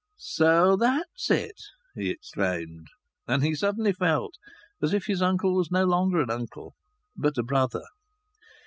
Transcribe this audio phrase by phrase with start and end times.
[0.17, 1.61] "So that's it?"
[1.93, 2.87] he exclaimed.
[3.27, 4.33] And he suddenly felt
[4.81, 6.73] as if his uncle was no longer an uncle
[7.15, 7.83] but a brother.